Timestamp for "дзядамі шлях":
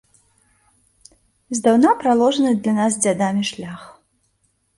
3.05-3.81